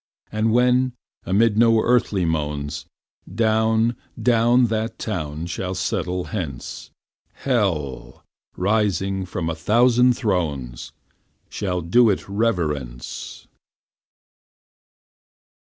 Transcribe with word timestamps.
And 0.31 0.51
when, 0.51 0.93
amid 1.27 1.59
no 1.59 1.79
earthly 1.79 2.25
moans, 2.25 2.87
Down, 3.31 3.95
down 4.19 4.65
that 4.65 4.97
town 4.97 5.45
shall 5.45 5.75
settle 5.75 6.23
hence, 6.33 6.89
Hell, 7.33 8.25
rising 8.57 9.27
from 9.27 9.47
a 9.47 9.53
thousand 9.53 10.13
thrones, 10.17 10.91
Shall 11.51 11.81
do 11.81 12.09
it 12.09 12.27
reverence. 12.27 13.47